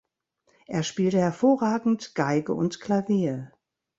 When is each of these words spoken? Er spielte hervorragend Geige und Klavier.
Er 0.65 0.81
spielte 0.81 1.19
hervorragend 1.19 2.15
Geige 2.15 2.55
und 2.55 2.81
Klavier. 2.81 3.51